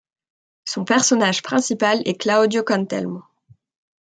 [0.65, 3.23] Son personnage principal est Claudio Cantelmo.